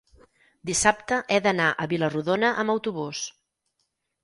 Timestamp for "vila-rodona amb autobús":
1.93-3.25